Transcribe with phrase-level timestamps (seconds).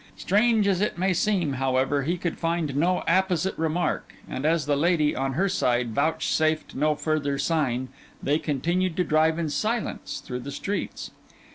[0.17, 4.75] Strange as it may seem, however, he could find no apposite remark; and as the
[4.75, 7.87] lady, on her side, vouchsafed no further sign,
[8.23, 11.11] they continued to drive in silence through the streets.